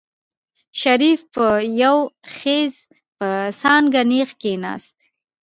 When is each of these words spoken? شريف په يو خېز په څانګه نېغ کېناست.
شريف 0.81 1.21
په 1.33 1.45
يو 1.81 1.97
خېز 2.35 2.73
په 3.17 3.27
څانګه 3.61 4.01
نېغ 4.11 4.29
کېناست. 4.41 4.97